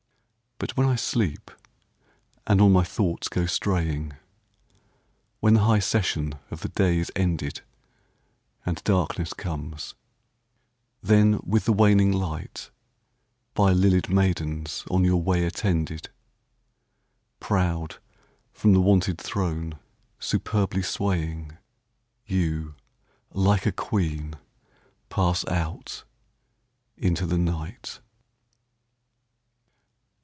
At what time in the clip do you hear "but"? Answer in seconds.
0.63-0.77